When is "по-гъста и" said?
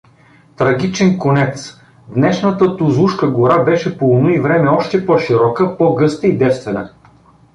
5.77-6.37